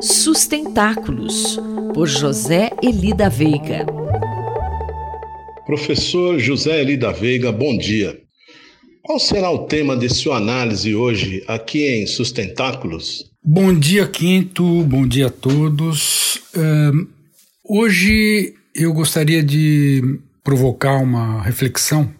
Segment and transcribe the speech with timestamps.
[0.00, 1.58] Sustentáculos,
[1.94, 3.86] por José Eli da Veiga.
[5.64, 8.20] Professor José Eli da Veiga, bom dia.
[9.02, 13.24] Qual será o tema de sua análise hoje aqui em Sustentáculos?
[13.42, 16.42] Bom dia, Quinto, bom dia a todos.
[16.54, 17.08] Uh,
[17.64, 20.02] hoje eu gostaria de
[20.44, 22.12] provocar uma reflexão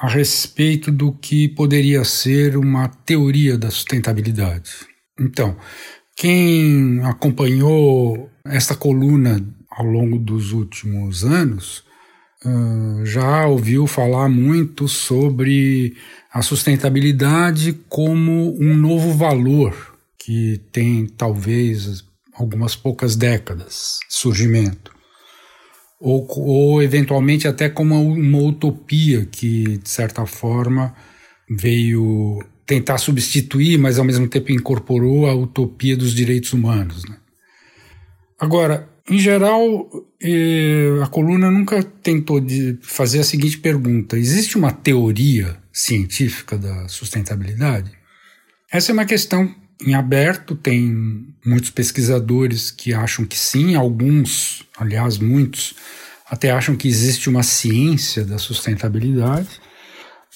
[0.00, 4.70] a respeito do que poderia ser uma teoria da sustentabilidade.
[5.20, 5.56] Então,
[6.18, 9.40] quem acompanhou esta coluna
[9.70, 11.84] ao longo dos últimos anos
[12.44, 15.96] uh, já ouviu falar muito sobre
[16.32, 22.04] a sustentabilidade como um novo valor que tem talvez
[22.34, 24.92] algumas poucas décadas de surgimento.
[26.00, 30.94] Ou, ou eventualmente até como uma utopia que, de certa forma,
[31.48, 37.02] veio tentar substituir, mas ao mesmo tempo incorporou a utopia dos direitos humanos.
[37.08, 37.16] Né?
[38.38, 39.88] Agora, em geral,
[40.22, 42.44] eh, a coluna nunca tentou
[42.82, 47.90] fazer a seguinte pergunta: existe uma teoria científica da sustentabilidade?
[48.70, 55.16] Essa é uma questão em aberto, tem muitos pesquisadores que acham que sim, alguns, aliás,
[55.16, 55.74] muitos,
[56.28, 59.48] até acham que existe uma ciência da sustentabilidade,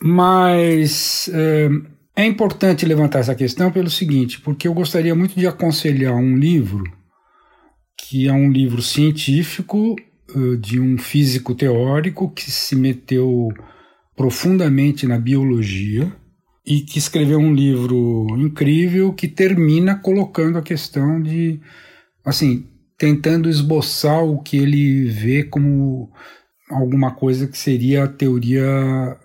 [0.00, 1.68] mas eh,
[2.16, 6.84] é importante levantar essa questão pelo seguinte, porque eu gostaria muito de aconselhar um livro
[7.96, 9.96] que é um livro científico
[10.34, 13.48] uh, de um físico teórico que se meteu
[14.16, 16.14] profundamente na biologia
[16.64, 21.60] e que escreveu um livro incrível que termina colocando a questão de,
[22.24, 26.10] assim, tentando esboçar o que ele vê como
[26.70, 29.16] alguma coisa que seria a teoria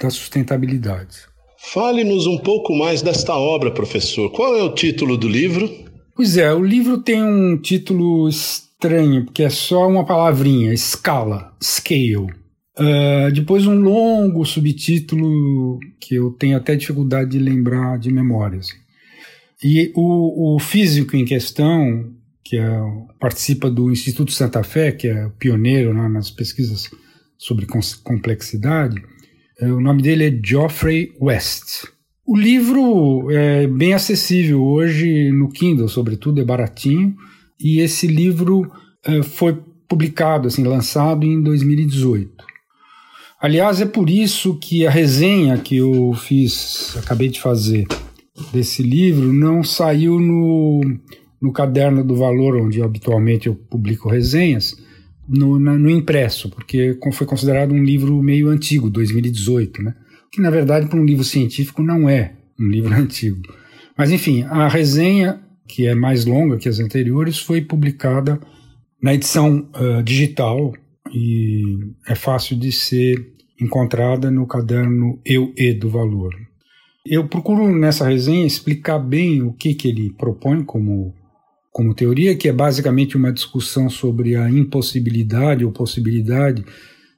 [0.00, 1.31] da sustentabilidade.
[1.70, 4.30] Fale-nos um pouco mais desta obra, professor.
[4.30, 5.70] Qual é o título do livro?
[6.14, 12.16] Pois é, o livro tem um título estranho, porque é só uma palavrinha, escala, scale.
[12.78, 18.68] Uh, depois um longo subtítulo que eu tenho até dificuldade de lembrar de memórias.
[19.62, 22.12] E o, o físico em questão,
[22.44, 22.80] que é,
[23.20, 26.90] participa do Instituto Santa Fé, que é pioneiro né, nas pesquisas
[27.38, 27.66] sobre
[28.02, 29.00] complexidade,
[29.60, 31.84] o nome dele é Geoffrey West.
[32.24, 37.14] O livro é bem acessível hoje no Kindle, sobretudo, é baratinho.
[37.60, 38.70] E esse livro
[39.04, 39.58] é, foi
[39.88, 42.30] publicado, assim, lançado em 2018.
[43.40, 47.86] Aliás, é por isso que a resenha que eu fiz, acabei de fazer,
[48.52, 50.80] desse livro, não saiu no,
[51.40, 54.76] no caderno do valor, onde habitualmente eu publico resenhas,
[55.28, 59.94] no, na, no impresso, porque foi considerado um livro meio antigo, 2018, né?
[60.30, 63.40] que na verdade para um livro científico não é um livro antigo.
[63.96, 68.40] Mas enfim, a resenha, que é mais longa que as anteriores, foi publicada
[69.00, 70.72] na edição uh, digital
[71.12, 71.62] e
[72.08, 76.34] é fácil de ser encontrada no caderno Eu e do Valor.
[77.04, 81.14] Eu procuro nessa resenha explicar bem o que, que ele propõe como
[81.72, 86.64] como teoria, que é basicamente uma discussão sobre a impossibilidade ou possibilidade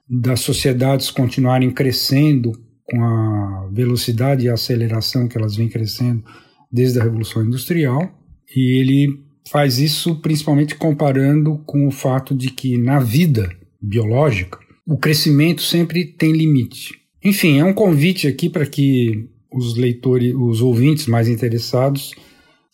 [0.09, 2.53] das sociedades continuarem crescendo
[2.85, 6.23] com a velocidade e aceleração que elas vêm crescendo
[6.71, 8.17] desde a Revolução Industrial.
[8.55, 13.51] E ele faz isso principalmente comparando com o fato de que na vida
[13.83, 16.95] biológica o crescimento sempre tem limite.
[17.25, 22.13] Enfim, é um convite aqui para que os leitores, os ouvintes mais interessados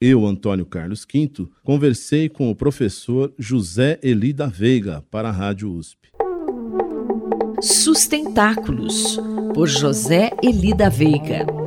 [0.00, 5.72] Eu, Antônio Carlos Quinto, conversei com o professor José Eli da Veiga para a Rádio
[5.72, 6.08] USP.
[7.60, 9.18] Sustentáculos,
[9.54, 11.59] por José Eli da Veiga.